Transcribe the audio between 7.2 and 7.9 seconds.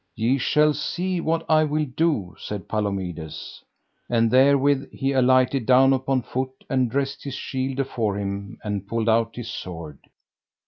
his shield